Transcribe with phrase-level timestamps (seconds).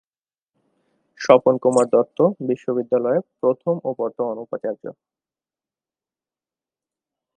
[1.19, 2.17] স্বপন কুমার দত্ত
[2.49, 4.83] বিশ্ববিদ্যালয়ে প্রথম ও বর্তমান উপাচার্য।